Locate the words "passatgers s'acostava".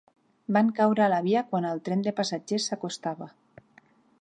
2.21-3.29